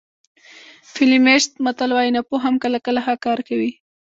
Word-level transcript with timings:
فلیمیش 0.91 1.43
متل 1.65 1.89
وایي 1.93 2.11
ناپوه 2.15 2.39
هم 2.45 2.55
کله 2.63 2.79
کله 2.85 2.99
ښه 3.05 3.13
کار 3.25 3.39
کوي. 3.47 3.71